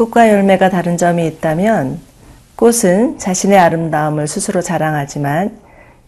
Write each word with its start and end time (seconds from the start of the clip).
꽃과 0.00 0.30
열매가 0.30 0.70
다른 0.70 0.96
점이 0.96 1.26
있다면 1.26 1.98
꽃은 2.56 3.18
자신의 3.18 3.58
아름다움을 3.58 4.28
스스로 4.28 4.62
자랑하지만 4.62 5.58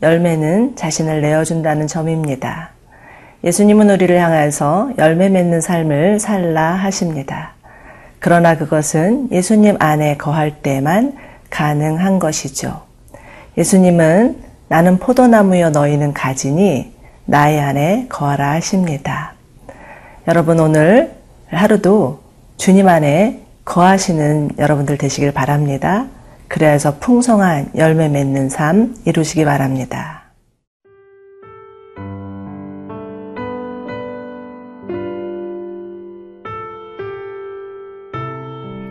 열매는 0.01 0.77
자신을 0.77 1.21
내어준다는 1.21 1.89
점입니다. 1.89 2.71
예수님은 3.45 3.91
우리를 3.91 4.19
향해서 4.19 4.93
열매 4.97 5.29
맺는 5.29 5.61
삶을 5.61 6.21
살라 6.21 6.73
하십니다. 6.73 7.53
그러나 8.19 8.57
그것은 8.57 9.31
예수님 9.31 9.77
안에 9.79 10.17
거할 10.17 10.63
때만 10.63 11.15
가능한 11.51 12.19
것이죠. 12.19 12.81
예수님은 13.59 14.39
나는 14.69 14.99
포도나무여 15.01 15.69
너희는 15.69 16.15
가지니 16.15 16.95
나의 17.27 17.61
안에 17.61 18.07
거하라 18.09 18.53
하십니다. 18.53 19.35
여러분 20.27 20.61
오늘 20.61 21.13
하루도 21.51 22.21
주님 22.57 22.89
안에 22.89 23.42
거하시는 23.65 24.53
여러분들 24.59 24.99
되시길 24.99 25.33
바랍니다. 25.33 26.07
그래서 26.49 26.99
풍성한 26.99 27.73
열매 27.77 28.09
맺는 28.09 28.49
삶 28.49 28.95
이루시기 29.07 29.45
바랍니다. 29.45 30.23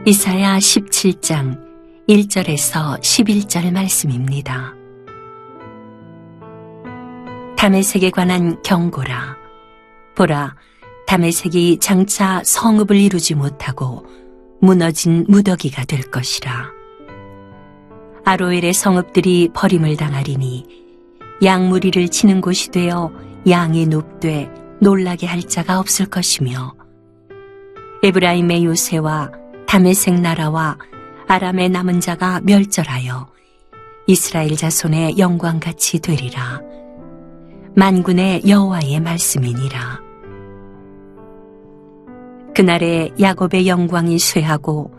이사야 0.03 0.57
17장 0.57 1.59
1절에서 2.09 2.99
11절 2.99 3.71
말씀입니다. 3.71 4.73
다메색에 7.55 8.09
관한 8.09 8.59
경고라. 8.63 9.37
보라, 10.15 10.55
다메색이 11.05 11.77
장차 11.79 12.41
성읍을 12.43 12.95
이루지 12.95 13.35
못하고 13.35 14.03
무너진 14.61 15.25
무더기가 15.27 15.85
될 15.85 16.01
것이라. 16.01 16.71
아로엘의 18.23 18.73
성읍들이 18.73 19.49
버림을 19.53 19.97
당하리니 19.97 20.65
양무리를 21.43 22.07
치는 22.09 22.39
곳이 22.39 22.69
되어 22.69 23.11
양이 23.49 23.87
높되 23.87 24.49
놀라게 24.79 25.25
할 25.25 25.41
자가 25.41 25.79
없을 25.79 26.05
것이며 26.05 26.75
에브라임의 28.03 28.65
요새와 28.65 29.31
다메색 29.67 30.21
나라와 30.21 30.77
아람의 31.27 31.69
남은 31.69 31.99
자가 31.99 32.41
멸절하여 32.43 33.27
이스라엘 34.05 34.55
자손의 34.55 35.17
영광같이 35.17 35.99
되리라. 35.99 36.61
만군의 37.75 38.43
여호와의 38.47 38.99
말씀이니라. 38.99 40.10
그날에 42.55 43.09
야곱의 43.19 43.67
영광이 43.67 44.19
쇠하고 44.19 44.93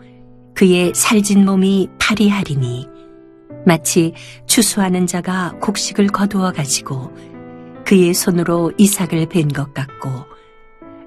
그의 0.55 0.93
살진 0.95 1.45
몸이 1.45 1.89
파리하리니 1.99 2.87
마치 3.65 4.13
추수하는 4.47 5.07
자가 5.07 5.53
곡식을 5.61 6.07
거두어 6.07 6.51
가지고 6.51 7.11
그의 7.85 8.13
손으로 8.13 8.71
이삭을 8.77 9.27
벤 9.29 9.47
것 9.49 9.73
같고 9.73 10.09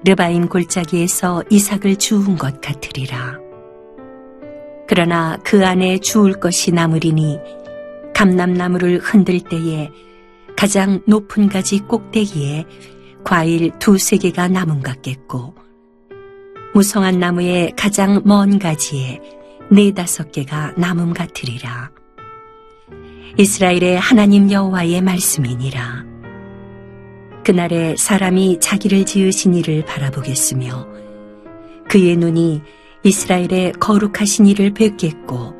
르바임 0.05 0.47
골짜기에서 0.47 1.43
이삭을 1.49 1.97
주운 1.97 2.37
것 2.37 2.61
같으리라. 2.61 3.39
그러나 4.87 5.37
그 5.43 5.65
안에 5.65 5.97
주울 5.97 6.33
것이 6.39 6.71
남으리니 6.71 7.39
감람나무를 8.13 8.99
흔들 8.99 9.39
때에 9.41 9.91
가장 10.55 11.01
높은 11.05 11.49
가지 11.49 11.79
꼭대기에 11.79 12.65
과일 13.23 13.71
두세 13.79 14.17
개가 14.17 14.47
남은 14.47 14.81
같겠고 14.81 15.66
무성한 16.77 17.19
나무의 17.19 17.73
가장 17.75 18.21
먼 18.23 18.59
가지에 18.59 19.19
네다섯 19.71 20.31
개가 20.31 20.73
남음 20.77 21.11
같으리라. 21.11 21.89
이스라엘의 23.35 23.97
하나님 23.97 24.51
여호와의 24.51 25.01
말씀이니라. 25.01 26.05
그날에 27.43 27.95
사람이 27.97 28.59
자기를 28.59 29.07
지으신 29.07 29.55
이를 29.55 29.85
바라보겠으며 29.85 30.87
그의 31.89 32.15
눈이 32.15 32.61
이스라엘의 33.01 33.73
거룩하신 33.79 34.45
이를 34.45 34.71
뵙겠고 34.75 35.55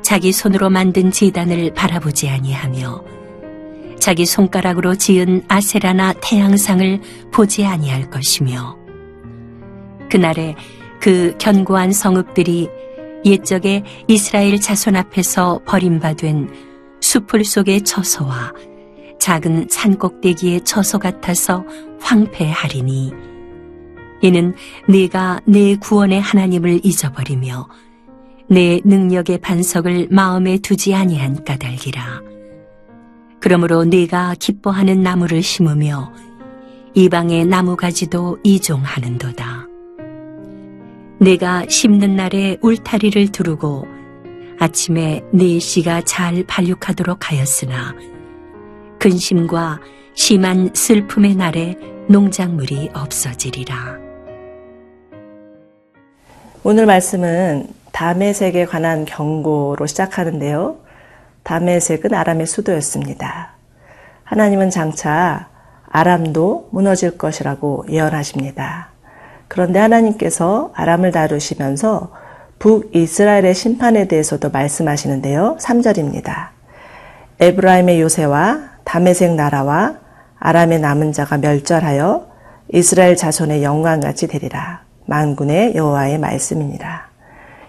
자기 0.00 0.32
손으로 0.32 0.70
만든 0.70 1.10
제단을 1.10 1.74
바라보지 1.74 2.30
아니하며 2.30 3.04
자기 4.00 4.24
손가락으로 4.24 4.94
지은 4.94 5.42
아세라나 5.48 6.14
태양상을 6.22 7.02
보지 7.32 7.66
아니할 7.66 8.08
것이며 8.08 8.85
그날에 10.10 10.54
그 11.00 11.34
견고한 11.38 11.92
성읍들이 11.92 12.68
옛적에 13.24 13.82
이스라엘 14.08 14.60
자손 14.60 14.96
앞에서 14.96 15.60
버림받은 15.66 16.50
수풀 17.00 17.44
속의 17.44 17.82
처소와 17.82 18.52
작은 19.18 19.66
산 19.70 19.98
꼭대기의 19.98 20.62
처소 20.62 20.98
같아서 20.98 21.64
황폐하리니 22.00 23.12
이는 24.22 24.54
네가 24.88 25.40
내 25.44 25.76
구원의 25.76 26.20
하나님을 26.20 26.80
잊어버리며 26.84 27.68
내 28.48 28.80
능력의 28.84 29.38
반석을 29.38 30.08
마음에 30.10 30.58
두지 30.58 30.94
아니한 30.94 31.44
까닭이라. 31.44 32.22
그러므로 33.40 33.84
네가 33.84 34.36
기뻐하는 34.38 35.02
나무를 35.02 35.42
심으며 35.42 36.12
이방의 36.94 37.46
나무가지도 37.46 38.38
이종하는도다. 38.42 39.65
내가 41.18 41.64
심는 41.66 42.14
날에 42.14 42.58
울타리를 42.60 43.32
두르고 43.32 43.86
아침에 44.60 45.22
네 45.32 45.58
씨가 45.58 46.02
잘 46.02 46.44
발육하도록 46.46 47.30
하였으나 47.30 47.94
근심과 48.98 49.80
심한 50.14 50.70
슬픔의 50.74 51.36
날에 51.36 51.76
농작물이 52.08 52.90
없어지리라. 52.92 53.98
오늘 56.62 56.84
말씀은 56.84 57.68
다메색에 57.92 58.66
관한 58.66 59.04
경고로 59.06 59.86
시작하는데요. 59.86 60.78
다메색은 61.44 62.12
아람의 62.12 62.46
수도였습니다. 62.46 63.54
하나님은 64.24 64.70
장차 64.70 65.48
아람도 65.88 66.68
무너질 66.72 67.16
것이라고 67.16 67.86
예언하십니다. 67.88 68.95
그런데 69.48 69.78
하나님께서 69.78 70.72
아람을 70.74 71.12
다루시면서 71.12 72.12
북이스라엘의 72.58 73.54
심판에 73.54 74.08
대해서도 74.08 74.50
말씀하시는데요. 74.50 75.58
3절입니다. 75.60 76.48
에브라임의 77.40 78.00
요새와 78.00 78.76
다메색 78.84 79.34
나라와 79.34 79.96
아람의 80.38 80.80
남은 80.80 81.12
자가 81.12 81.38
멸절하여 81.38 82.28
이스라엘 82.72 83.16
자손의 83.16 83.62
영광같이 83.62 84.26
되리라. 84.26 84.82
만군의 85.06 85.76
여호와의 85.76 86.18
말씀이니라. 86.18 87.06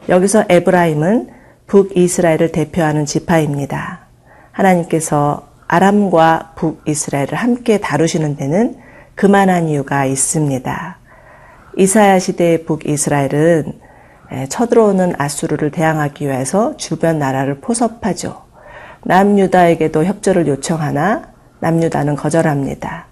여기서 0.09 0.45
에브라임은 0.49 1.29
북이스라엘을 1.67 2.51
대표하는 2.51 3.05
지파입니다. 3.05 4.07
하나님께서 4.51 5.47
아람과 5.67 6.53
북이스라엘을 6.55 7.35
함께 7.35 7.79
다루시는 7.79 8.37
데는 8.37 8.77
그만한 9.15 9.67
이유가 9.67 10.05
있습니다. 10.05 10.97
이사야 11.77 12.17
시대의 12.17 12.65
북이스라엘은 12.65 13.71
쳐들어오는 14.49 15.13
아수르를 15.19 15.69
대항하기 15.69 16.25
위해서 16.25 16.75
주변 16.75 17.19
나라를 17.19 17.61
포섭하죠. 17.61 18.45
남유다에게도 19.05 20.03
협조를 20.03 20.47
요청하나 20.47 21.33
남유다는 21.59 22.15
거절합니다. 22.15 23.05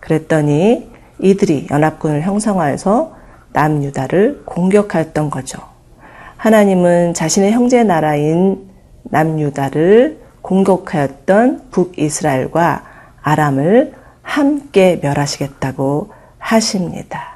그랬더니 0.00 0.90
이들이 1.20 1.68
연합군을 1.70 2.22
형성하여서 2.22 3.16
남유다를 3.52 4.42
공격하였던 4.44 5.30
거죠. 5.30 5.60
하나님은 6.36 7.14
자신의 7.14 7.52
형제 7.52 7.84
나라인 7.84 8.68
남유다를 9.04 10.20
공격하였던 10.42 11.70
북이스라엘과 11.70 12.84
아람을 13.22 13.92
함께 14.22 14.98
멸하시겠다고 15.00 16.12
하십니다. 16.38 17.27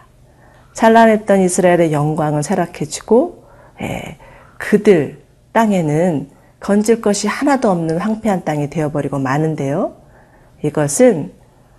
찬란했던 0.75 1.41
이스라엘의 1.41 1.93
영광은 1.93 2.43
쇠락해지고 2.43 3.45
예, 3.83 4.19
그들 4.59 5.23
땅에는 5.53 6.31
건질 6.61 7.01
것이 7.01 7.27
하나도 7.27 7.71
없는 7.71 7.99
황폐한 7.99 8.45
땅이 8.45 8.71
되어버리고 8.71 9.19
마는데요. 9.19 9.97
이것은 10.63 11.33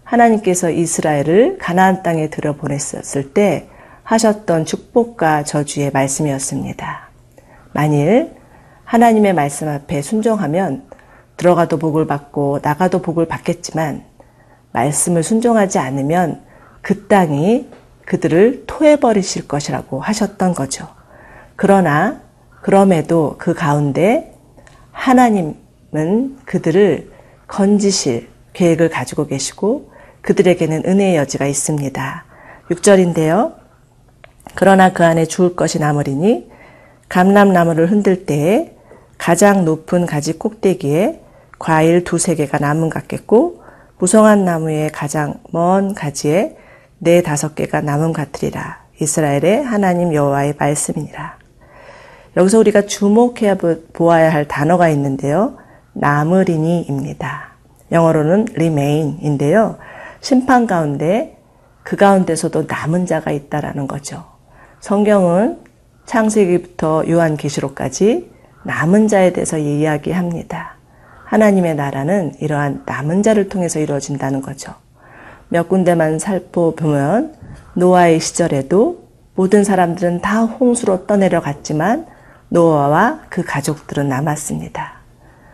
하나님께서 0.04 0.69
이스라엘을 0.69 1.57
가나안 1.57 2.04
땅에 2.04 2.30
들여보냈었을 2.30 3.34
때 3.34 3.69
하셨던 4.04 4.66
축복과 4.66 5.44
저주의 5.44 5.89
말씀이었습니다. 5.92 7.10
만일 7.72 8.36
하나님의 8.84 9.34
말씀 9.34 9.69
앞에 9.69 10.01
순종하면 10.01 10.84
들어가도 11.38 11.80
복을 11.80 12.06
받고 12.06 12.60
나가도 12.62 13.01
복을 13.01 13.25
받겠지만 13.28 14.04
말씀을 14.74 15.24
순종하지 15.24 15.80
않으면 15.80 16.42
그 16.81 17.07
땅이 17.07 17.69
그들을 18.05 18.63
토해버리실 18.67 19.47
것이라고 19.47 20.01
하셨던 20.01 20.53
거죠. 20.53 20.88
그러나 21.55 22.21
그럼에도 22.61 23.35
그 23.38 23.53
가운데 23.53 24.33
하나님은 24.91 26.38
그들을 26.45 27.11
건지실 27.47 28.29
계획을 28.53 28.89
가지고 28.89 29.27
계시고 29.27 29.91
그들에게는 30.21 30.83
은혜의 30.85 31.17
여지가 31.17 31.45
있습니다. 31.45 32.25
6절인데요. 32.69 33.55
그러나 34.55 34.94
그 34.94 35.03
안에 35.05 35.25
죽을 35.25 35.55
것이 35.55 35.79
남으리니 35.79 36.50
감람나무를 37.09 37.91
흔들 37.91 38.25
때에 38.25 38.75
가장 39.17 39.65
높은 39.65 40.05
가지 40.05 40.38
꼭대기에 40.38 41.21
과일 41.59 42.03
두세 42.03 42.35
개가 42.35 42.59
남은 42.59 42.89
같겠고 42.89 43.63
무성한 44.00 44.45
나무의 44.45 44.89
가장 44.91 45.35
먼 45.51 45.94
가지에 45.94 46.57
네 47.03 47.21
다섯 47.21 47.53
개가 47.53 47.81
남은 47.81 48.13
같으리라. 48.13 48.81
이스라엘의 49.01 49.61
하나님 49.65 50.13
여호와의 50.13 50.55
말씀이니라. 50.57 51.38
여기서 52.38 52.59
우리가 52.59 52.83
주목해야 52.83 53.57
보아야 53.91 54.31
할 54.31 54.47
단어가 54.47 54.88
있는데요. 54.88 55.57
나무리니입니다. 55.91 57.55
영어로는 57.91 58.47
remain인데요. 58.53 59.77
심판 60.21 60.65
가운데 60.65 61.38
그 61.83 61.97
가운데서도 61.97 62.67
남은 62.69 63.05
자가 63.05 63.31
있다라는 63.31 63.88
거죠. 63.88 64.23
성경은 64.79 65.59
창세기부터 66.05 67.03
요한계시록까지 67.09 68.31
남은 68.63 69.09
자에 69.09 69.33
대해서 69.33 69.57
이야기합니다. 69.57 70.77
하나님의 71.25 71.75
나라는 71.75 72.35
이러한 72.39 72.83
남은 72.85 73.23
자를 73.23 73.50
통해서 73.50 73.79
이루어진다는 73.79 74.41
거죠. 74.41 74.73
몇 75.50 75.69
군데만 75.69 76.19
살펴보면 76.19 77.36
노아의 77.74 78.19
시절에도 78.19 79.04
모든 79.36 79.63
사람들은 79.63 80.22
다 80.22 80.44
홍수로 80.44 81.06
떠내려 81.07 81.42
갔지만 81.42 82.06
노아와 82.50 83.22
그 83.30 83.44
가족들은 83.44 84.07
남았습니다. 84.10 84.94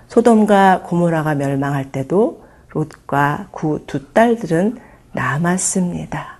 소돔과 0.07 0.81
고모라가 0.83 1.35
멸망할 1.35 1.91
때도 1.91 2.43
롯과 2.69 3.47
구 3.51 3.79
두 3.87 4.11
딸들은 4.13 4.77
남았습니다. 5.13 6.37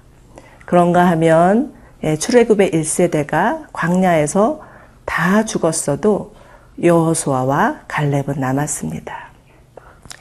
그런가 0.66 1.08
하면 1.12 1.74
예, 2.04 2.16
출애굽의 2.16 2.72
1세대가 2.72 3.66
광야에서 3.74 4.62
다 5.06 5.44
죽었어도 5.44 6.34
여호수아와 6.82 7.82
갈렙은 7.88 8.40
남았습니다. 8.40 9.30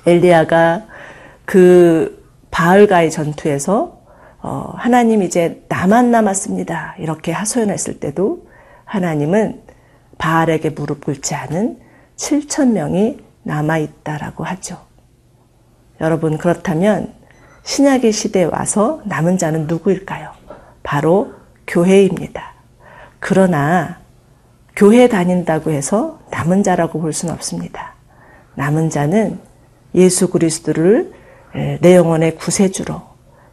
엘리야가 0.06 0.82
그 1.44 2.17
바알가의 2.58 3.12
전투에서 3.12 4.00
어, 4.42 4.72
하나님 4.76 5.22
이제 5.22 5.64
나만 5.68 6.10
남았습니다. 6.10 6.96
이렇게 6.98 7.30
하소연했을 7.30 8.00
때도 8.00 8.48
하나님은 8.84 9.62
바알에게 10.18 10.70
무릎 10.70 11.04
꿇지 11.04 11.36
않은 11.36 11.78
7천 12.16 12.72
명이 12.72 13.20
남아 13.44 13.78
있다라고 13.78 14.42
하죠. 14.42 14.76
여러분 16.00 16.36
그렇다면 16.36 17.12
신약의 17.62 18.10
시대에 18.10 18.42
와서 18.42 19.02
남은 19.04 19.38
자는 19.38 19.68
누구일까요? 19.68 20.32
바로 20.82 21.34
교회입니다. 21.68 22.54
그러나 23.20 23.98
교회 24.74 25.06
다닌다고 25.06 25.70
해서 25.70 26.18
남은 26.32 26.64
자라고 26.64 27.00
볼 27.00 27.12
수는 27.12 27.32
없습니다. 27.34 27.94
남은 28.56 28.90
자는 28.90 29.38
예수 29.94 30.28
그리스도를 30.28 31.17
내 31.80 31.96
영혼의 31.96 32.36
구세주로 32.36 33.00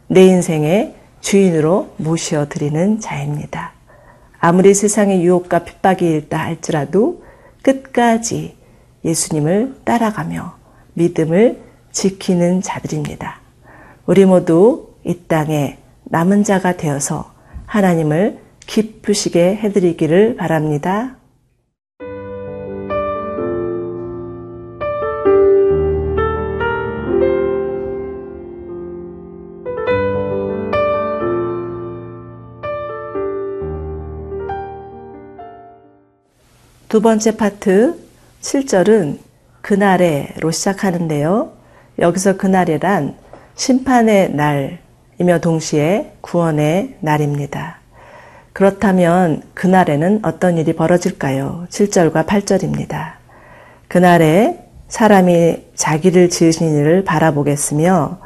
내 0.08 0.24
인생의 0.26 0.94
주인으로 1.20 1.94
모셔 1.96 2.48
드리는 2.48 3.00
자입니다. 3.00 3.72
아무리 4.38 4.74
세상의 4.74 5.24
유혹과 5.24 5.64
핍박이 5.64 6.16
있다 6.16 6.38
할지라도 6.38 7.24
끝까지 7.62 8.56
예수님을 9.04 9.80
따라가며 9.84 10.54
믿음을 10.94 11.62
지키는 11.90 12.62
자들입니다. 12.62 13.40
우리 14.06 14.24
모두 14.24 14.90
이 15.04 15.18
땅에 15.26 15.78
남은 16.04 16.44
자가 16.44 16.76
되어서 16.76 17.32
하나님을 17.66 18.38
기쁘시게 18.66 19.56
해드리기를 19.56 20.36
바랍니다. 20.36 21.16
두 36.96 37.02
번째 37.02 37.36
파트 37.36 37.94
7절은 38.40 39.18
그날에로 39.60 40.50
시작하는데요. 40.50 41.52
여기서 41.98 42.38
그날이란 42.38 43.16
심판의 43.54 44.32
날이며 44.34 45.40
동시에 45.42 46.14
구원의 46.22 46.96
날입니다. 47.00 47.80
그렇다면 48.54 49.42
그날에는 49.52 50.20
어떤 50.22 50.56
일이 50.56 50.72
벌어질까요? 50.72 51.66
7절과 51.68 52.24
8절입니다. 52.24 53.16
그날에 53.88 54.66
사람이 54.88 55.66
자기를 55.74 56.30
지으신 56.30 56.78
일을 56.78 57.04
바라보겠으며 57.04 58.20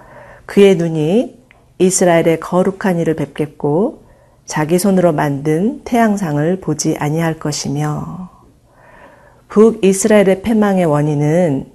그의 0.46 0.76
눈이 0.76 1.40
이스라엘의 1.80 2.38
거룩한 2.38 3.00
일을 3.00 3.16
뵙겠고 3.16 4.04
자기 4.46 4.78
손으로 4.78 5.10
만든 5.10 5.82
태양상을 5.82 6.60
보지 6.60 6.96
아니할 7.00 7.40
것이며 7.40 8.29
북이스라엘의 9.50 10.42
패망의 10.42 10.86
원인은 10.86 11.66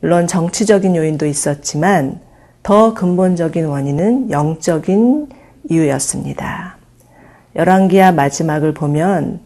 물론 0.00 0.26
정치적인 0.26 0.94
요인도 0.94 1.26
있었지만 1.26 2.20
더 2.62 2.92
근본적인 2.92 3.66
원인은 3.66 4.30
영적인 4.30 5.28
이유였습니다. 5.70 6.76
열왕기야 7.56 8.12
마지막을 8.12 8.74
보면 8.74 9.40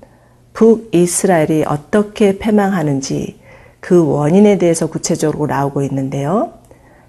북이스라엘이 0.55 1.65
어떻게 1.69 2.39
패망하는지 2.39 3.38
그 3.79 4.05
원인에 4.05 4.59
대해서 4.59 4.88
구체적으로 4.88 5.47
나오고 5.47 5.83
있는데요. 5.83 6.55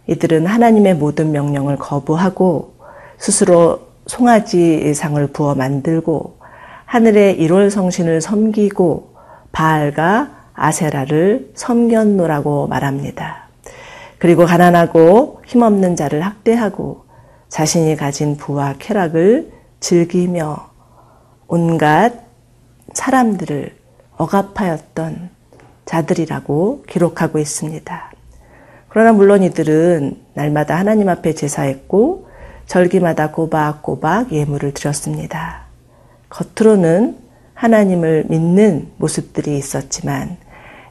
이들은 0.06 0.46
하나님의 0.46 0.96
모든 0.96 1.32
명령을 1.32 1.78
거부하고 1.78 2.76
스스로 3.18 3.88
송아지 4.06 4.94
상을 4.94 5.26
부어 5.28 5.56
만들고 5.56 6.38
하늘의 6.86 7.40
1월 7.40 7.72
성신을 7.72 8.22
섬기고 8.22 9.10
바알과 9.52 10.39
아세라를 10.60 11.52
섬겼노라고 11.56 12.68
말합니다. 12.68 13.48
그리고 14.18 14.46
가난하고 14.46 15.42
힘없는 15.46 15.96
자를 15.96 16.22
학대하고 16.22 17.06
자신이 17.48 17.96
가진 17.96 18.38
부와 18.38 18.76
쾌락을 18.78 19.52
즐기며 19.80 20.70
온갖 21.48 22.14
사람들을 22.94 23.76
억압하였던 24.18 25.30
자들이라고 25.86 26.84
기록하고 26.88 27.40
있습니다. 27.40 28.12
그러나 28.90 29.14
물론 29.14 29.44
이들은 29.44 30.18
날마다 30.34 30.78
하나님 30.78 31.10
앞에 31.10 31.34
제사했고 31.34 32.28
절기마다 32.66 33.32
꼬박꼬박 33.32 34.32
예물을 34.32 34.74
드렸습니다. 34.74 35.64
겉으로는 36.30 37.18
하나님을 37.54 38.26
믿는 38.30 38.92
모습들이 38.98 39.58
있었지만 39.58 40.38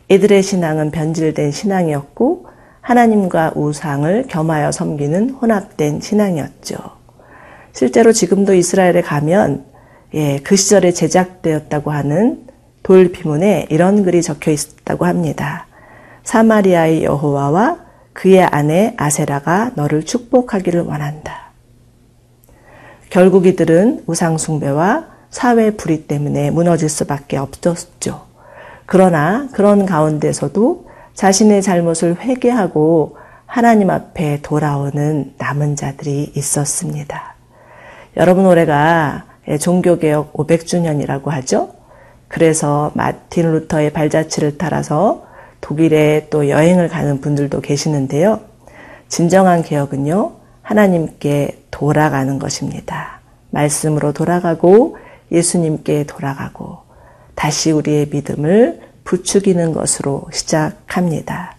이들의 0.09 0.43
신앙은 0.43 0.91
변질된 0.91 1.51
신앙이었고 1.53 2.47
하나님과 2.81 3.53
우상을 3.55 4.25
겸하여 4.29 4.73
섬기는 4.73 5.31
혼합된 5.31 6.01
신앙이었죠. 6.01 6.77
실제로 7.73 8.13
지금도 8.13 8.55
이스라엘에 8.55 9.03
가면 9.03 9.65
예, 10.15 10.39
그 10.39 10.57
시절에 10.57 10.93
제작되었다고 10.93 11.91
하는 11.91 12.47
돌 12.83 13.13
비문에 13.13 13.67
이런 13.69 14.03
글이 14.05 14.23
적혀 14.23 14.51
있다고 14.51 15.05
합니다. 15.05 15.67
사마리아의 16.25 17.05
여호와와 17.05 17.79
그의 18.15 18.43
아내 18.43 18.95
아세라가 18.97 19.73
너를 19.75 20.05
축복하기를 20.05 20.81
원한다. 20.83 21.53
결국 23.11 23.47
이들은 23.47 24.05
우상숭배와 24.07 25.07
사회 25.31 25.71
불의 25.73 26.05
때문에 26.05 26.51
무너질 26.51 26.89
수밖에 26.89 27.37
없었죠. 27.37 28.28
그러나 28.91 29.49
그런 29.53 29.85
가운데서도 29.85 30.87
자신의 31.13 31.61
잘못을 31.61 32.19
회개하고 32.23 33.19
하나님 33.45 33.91
앞에 33.91 34.41
돌아오는 34.41 35.35
남은 35.37 35.77
자들이 35.77 36.33
있었습니다. 36.35 37.35
여러분 38.17 38.47
올해가 38.47 39.27
종교개혁 39.61 40.33
500주년이라고 40.33 41.27
하죠. 41.27 41.75
그래서 42.29 42.91
마틴 42.95 43.53
루터의 43.53 43.93
발자취를 43.93 44.57
따라서 44.57 45.27
독일에 45.61 46.29
또 46.31 46.49
여행을 46.49 46.89
가는 46.89 47.21
분들도 47.21 47.61
계시는데요. 47.61 48.41
진정한 49.09 49.63
개혁은요, 49.63 50.33
하나님께 50.63 51.65
돌아가는 51.71 52.39
것입니다. 52.39 53.21
말씀으로 53.51 54.15
돌아가고 54.15 54.97
예수님께 55.31 56.05
돌아가고 56.05 56.88
다시 57.39 57.71
우리의 57.71 58.09
믿음을 58.11 58.81
부추기는 59.05 59.73
것으로 59.73 60.25
시작합니다. 60.33 61.55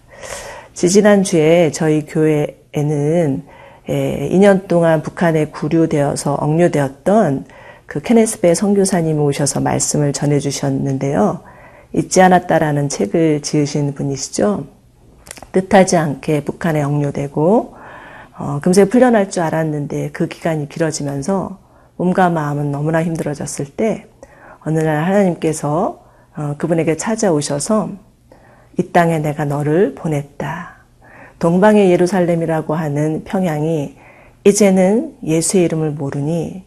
지지난주에 0.74 1.72
저희 1.72 2.06
교회에는 2.06 3.44
2년 3.88 4.68
동안 4.68 5.02
북한에 5.02 5.46
구류되어서 5.46 6.34
억류되었던 6.36 7.46
그 7.86 8.02
케네스베 8.02 8.56
선교사님이 8.56 9.20
오셔서 9.20 9.62
말씀을 9.62 10.12
전해 10.12 10.40
주셨는데요. 10.40 11.44
잊지 11.94 12.22
않았다라는 12.22 12.90
책을 12.90 13.42
지으신 13.42 13.94
분이시죠. 13.94 14.66
뜻하지 15.54 15.96
않게 15.96 16.44
북한에 16.44 16.84
억류되고 16.84 17.76
어, 18.38 18.60
금세 18.62 18.84
풀려날 18.84 19.32
줄 19.32 19.44
알았는데 19.44 20.12
그 20.12 20.28
기간이 20.28 20.68
길어지면서 20.68 21.58
몸과 21.96 22.30
마음은 22.30 22.70
너무나 22.70 23.02
힘들어졌을 23.02 23.66
때 23.66 24.09
어느 24.66 24.80
날 24.80 25.06
하나님께서 25.06 26.04
어, 26.36 26.56
그분에게 26.58 26.98
찾아오셔서 26.98 27.90
이 28.78 28.92
땅에 28.92 29.20
내가 29.20 29.46
너를 29.46 29.96
보냈다. 29.96 30.78
동방의 31.40 31.92
예루살렘이라고 31.92 32.76
하는 32.76 33.24
평양이 33.24 33.98
이제는 34.46 35.18
예수의 35.24 35.66
이름을 35.66 35.92
모르니 35.92 36.64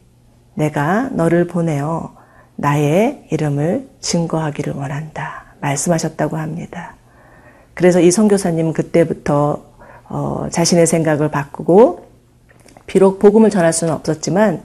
내가 0.54 1.08
너를 1.12 1.46
보내어 1.46 2.14
나의 2.56 3.26
이름을 3.30 3.88
증거하기를 4.00 4.74
원한다. 4.74 5.44
말씀하셨다고 5.60 6.36
합니다. 6.36 6.96
그래서 7.74 8.00
이 8.00 8.10
선교사님은 8.10 8.72
그때부터 8.72 9.62
어, 10.08 10.48
자신의 10.50 10.86
생각을 10.86 11.30
바꾸고 11.30 12.06
비록 12.86 13.18
복음을 13.18 13.48
전할 13.48 13.72
수는 13.72 13.94
없었지만 13.94 14.62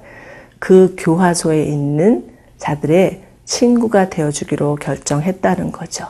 그 0.60 0.96
교화소에 0.98 1.64
있는 1.64 2.37
자들의 2.58 3.24
친구가 3.46 4.10
되어주기로 4.10 4.76
결정했다는 4.76 5.72
거죠. 5.72 6.06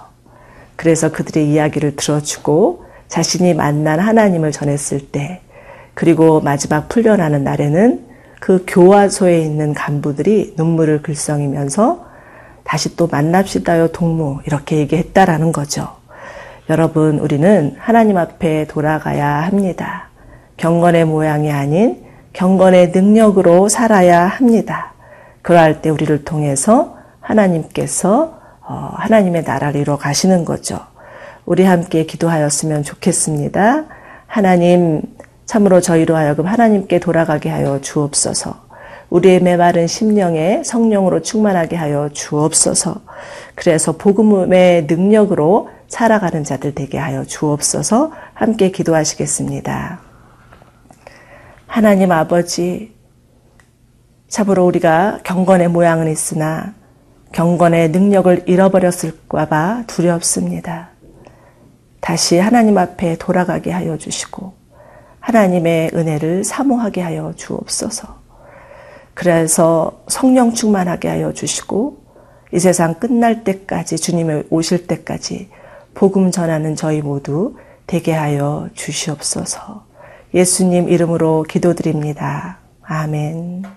그래서 0.75 1.11
그들의 1.11 1.49
이야기를 1.49 1.95
들어주고 1.95 2.85
자신이 3.07 3.53
만난 3.53 3.99
하나님을 3.99 4.51
전했을 4.51 4.99
때 5.11 5.41
그리고 5.93 6.41
마지막 6.41 6.89
풀려나는 6.89 7.43
날에는 7.43 8.05
그 8.39 8.63
교화소에 8.67 9.39
있는 9.41 9.73
간부들이 9.73 10.53
눈물을 10.57 11.01
글썽이면서 11.01 12.05
다시 12.63 12.95
또 12.95 13.07
만납시다요 13.07 13.87
동무 13.89 14.41
이렇게 14.45 14.77
얘기했다라는 14.77 15.51
거죠. 15.51 15.87
여러분 16.69 17.19
우리는 17.19 17.75
하나님 17.79 18.17
앞에 18.17 18.67
돌아가야 18.67 19.43
합니다. 19.43 20.09
경건의 20.57 21.05
모양이 21.05 21.51
아닌 21.51 22.03
경건의 22.33 22.91
능력으로 22.91 23.69
살아야 23.69 24.27
합니다. 24.27 24.93
그러할 25.47 25.81
때 25.81 25.89
우리를 25.89 26.25
통해서 26.25 26.97
하나님께서 27.21 28.37
어, 28.59 28.91
하나님의 28.95 29.43
나라를 29.43 29.79
이루어 29.79 29.95
가시는 29.95 30.43
거죠. 30.43 30.77
우리 31.45 31.63
함께 31.63 32.05
기도하였으면 32.05 32.83
좋겠습니다. 32.83 33.85
하나님, 34.25 35.03
참으로 35.45 35.79
저희로 35.79 36.17
하여금 36.17 36.47
하나님께 36.47 36.99
돌아가게 36.99 37.49
하여 37.49 37.79
주옵소서. 37.79 38.55
우리의 39.09 39.41
메마른 39.41 39.87
심령에 39.87 40.63
성령으로 40.65 41.21
충만하게 41.21 41.77
하여 41.77 42.09
주옵소서. 42.11 42.99
그래서 43.55 43.93
복음의 43.93 44.87
능력으로 44.87 45.69
살아가는 45.87 46.43
자들 46.43 46.75
되게 46.75 46.97
하여 46.97 47.23
주옵소서. 47.23 48.11
함께 48.33 48.69
기도하시겠습니다. 48.71 50.01
하나님 51.67 52.11
아버지, 52.11 52.96
참으로 54.27 54.65
우리가 54.65 55.19
경건의 55.23 55.69
모양은 55.69 56.11
있으나 56.11 56.73
경건의 57.31 57.89
능력을 57.89 58.43
잃어버렸을까봐 58.47 59.83
두렵습니다. 59.87 60.89
다시 61.99 62.37
하나님 62.37 62.77
앞에 62.77 63.17
돌아가게 63.17 63.71
하여 63.71 63.97
주시고 63.97 64.53
하나님의 65.19 65.91
은혜를 65.93 66.43
사모하게 66.43 67.01
하여 67.01 67.33
주옵소서. 67.35 68.17
그래서 69.13 70.03
성령 70.07 70.53
충만하게 70.53 71.07
하여 71.09 71.33
주시고 71.33 71.97
이 72.53 72.59
세상 72.59 72.93
끝날 72.95 73.43
때까지 73.43 73.97
주님의 73.97 74.45
오실 74.49 74.87
때까지 74.87 75.49
복음 75.93 76.31
전하는 76.31 76.75
저희 76.75 77.01
모두 77.01 77.57
되게 77.87 78.13
하여 78.13 78.69
주시옵소서. 78.73 79.85
예수님 80.33 80.87
이름으로 80.87 81.43
기도드립니다. 81.43 82.59
아멘. 82.83 83.76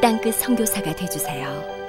땅끝 0.00 0.34
성교사가 0.36 0.94
되주세요 0.96 1.79